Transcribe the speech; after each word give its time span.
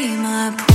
Came 0.00 0.24
up 0.24 0.67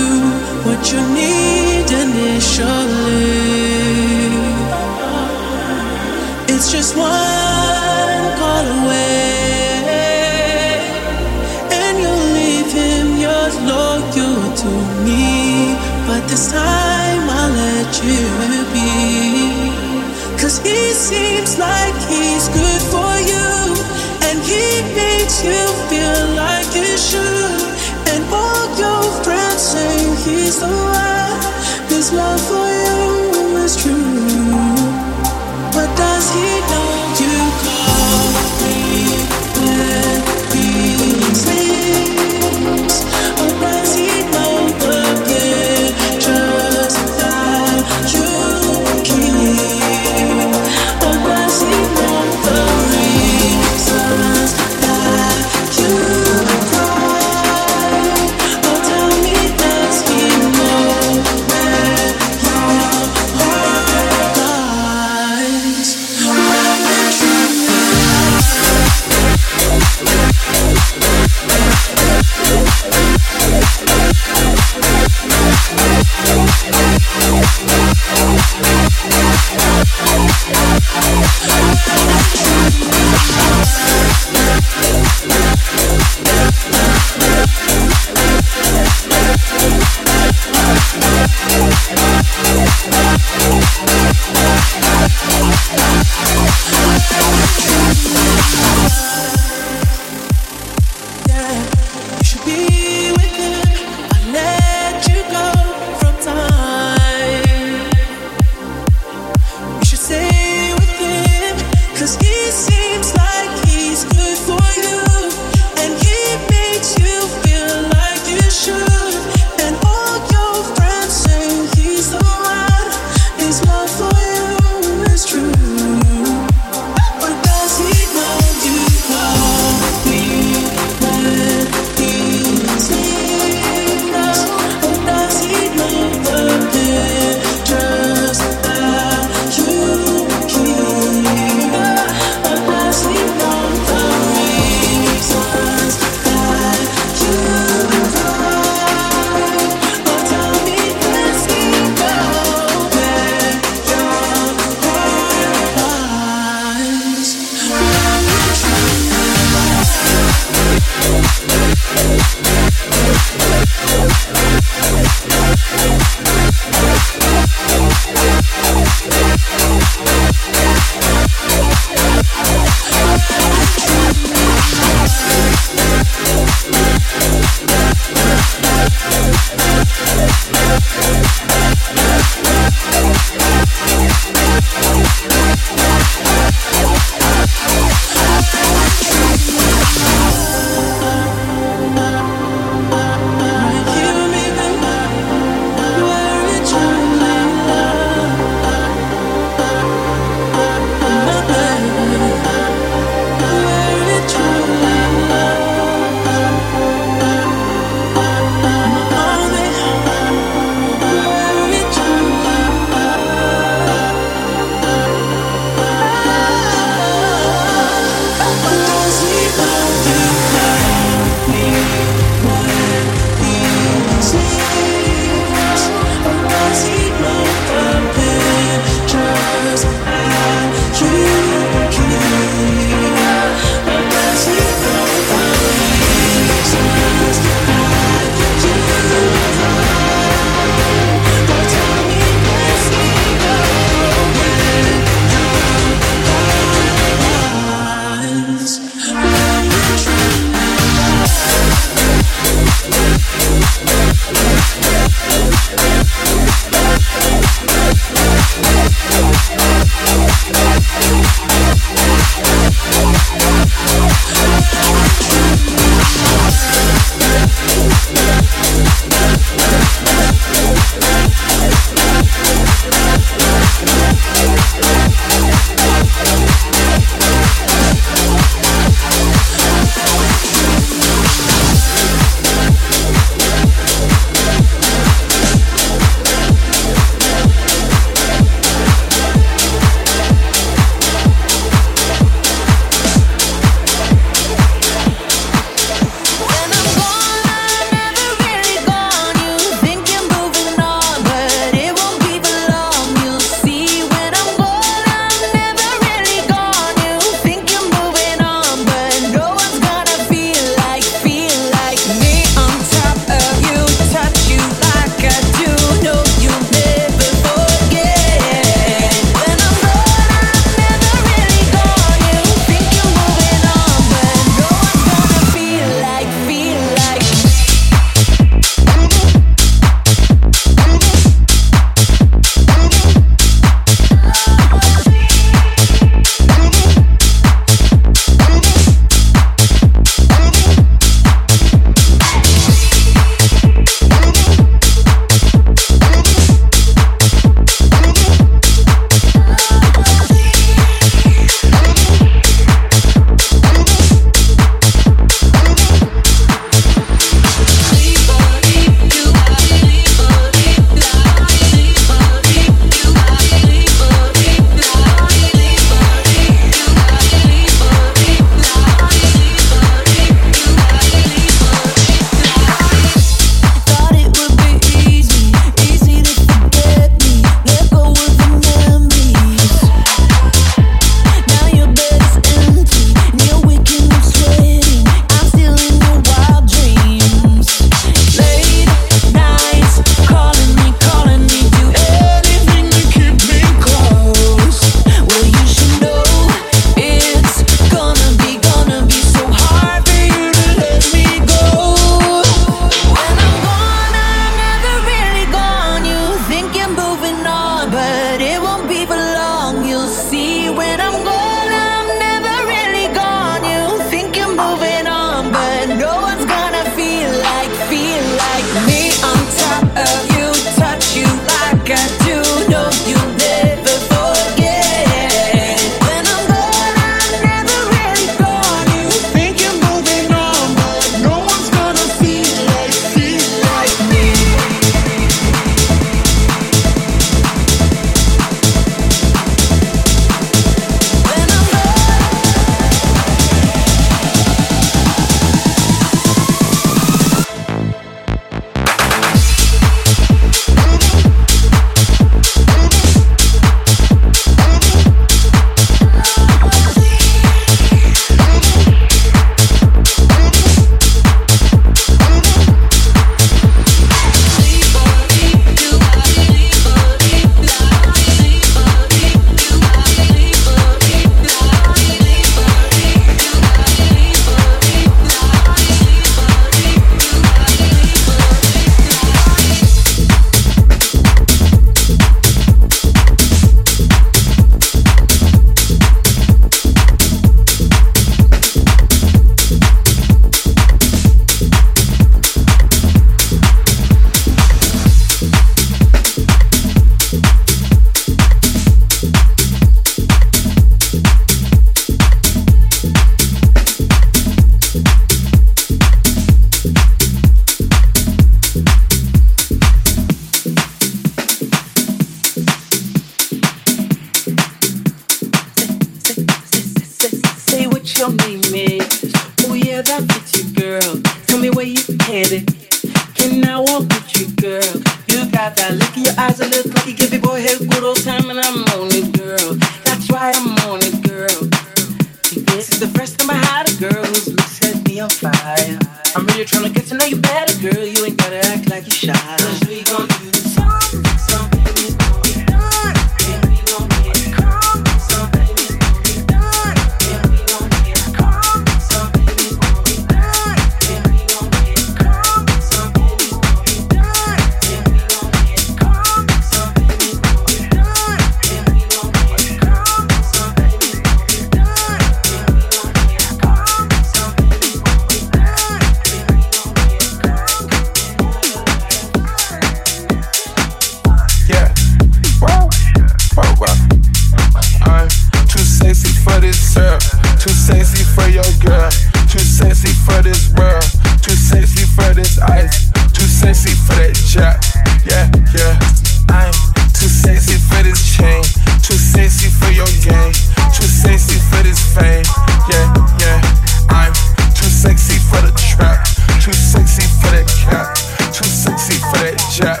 for 599.30 599.38
that 599.38 599.58
jack. 599.72 600.00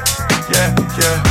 Yeah, 0.50 0.74
yeah. 0.98 1.29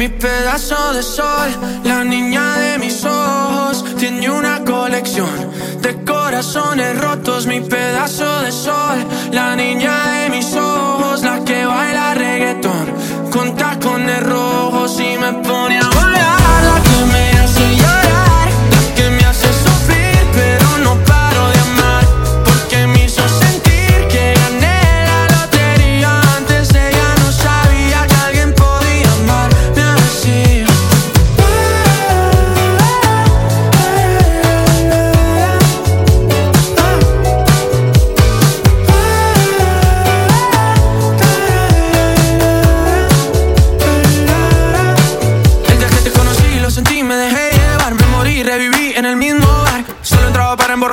Mi 0.00 0.08
pedazo 0.08 0.94
de 0.94 1.02
sol, 1.02 1.50
la 1.84 2.02
niña 2.04 2.56
de 2.56 2.78
mis 2.78 3.04
ojos, 3.04 3.84
tiene 3.98 4.30
una 4.30 4.64
colección 4.64 5.28
de 5.82 6.02
corazones 6.06 6.98
rotos. 6.98 7.46
Mi 7.46 7.60
pedazo 7.60 8.40
de 8.40 8.50
sol, 8.50 9.04
la 9.30 9.54
niña 9.56 9.92
de 10.12 10.30
mis 10.30 10.56
ojos, 10.56 11.22
la 11.22 11.44
que 11.44 11.66
baila 11.66 12.14
reggaetón 12.14 12.86
con 13.30 13.54
tacones 13.56 14.22
rojos 14.22 14.98
y 15.00 15.18
me 15.18 15.34
pone 15.46 15.79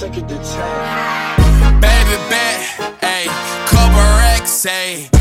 take 0.00 0.16
a 0.16 0.20
good 0.22 0.42
time. 0.42 1.80
Baby, 1.80 2.16
bet, 2.28 2.60
ayy, 3.00 3.28
cover 3.66 4.10
X, 4.40 4.66
ayy. 4.66 5.13